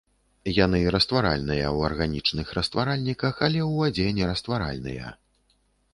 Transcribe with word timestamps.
Яны 0.65 0.79
растваральныя 0.95 1.65
ў 1.75 1.79
арганічных 1.91 2.47
растваральніках, 2.61 3.35
але 3.49 3.59
ў 3.69 3.85
вадзе 3.85 4.07
нерастваральныя. 4.21 5.05